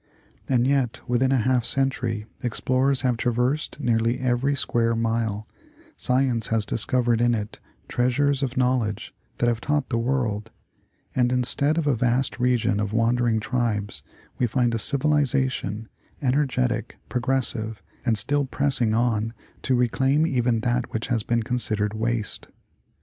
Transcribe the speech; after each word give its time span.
And 0.49 0.65
yet 0.65 0.99
within 1.07 1.29
half 1.29 1.61
a 1.61 1.65
century 1.67 2.25
ex 2.41 2.59
plorers 2.59 3.01
have 3.01 3.17
traversed 3.17 3.79
nearly 3.79 4.17
eveiy 4.17 4.57
square 4.57 4.95
mile, 4.95 5.47
science 5.95 6.47
has 6.47 6.65
dis 6.65 6.85
covered 6.85 7.21
in 7.21 7.35
it 7.35 7.59
treasures 7.87 8.41
of 8.41 8.57
knowledge 8.57 9.13
that 9.37 9.45
have 9.45 9.61
taught 9.61 9.89
the 9.89 9.99
world: 9.99 10.49
and 11.15 11.31
instead 11.31 11.77
of 11.77 11.85
a 11.85 11.95
vast 11.95 12.39
region 12.39 12.79
of 12.79 12.93
wandering 12.93 13.39
tribes, 13.39 14.01
we 14.39 14.47
find 14.47 14.73
a 14.73 14.79
civili 14.79 15.21
zation, 15.21 15.85
energetic, 16.19 16.97
progressive, 17.07 17.83
and 18.03 18.17
still 18.17 18.45
pressing 18.45 18.95
on 18.95 19.35
to 19.61 19.75
reclaim 19.75 20.25
even 20.25 20.61
that 20.61 20.91
which 20.91 21.09
has 21.09 21.21
been 21.21 21.43
considered 21.43 21.93
waste. 21.93 22.47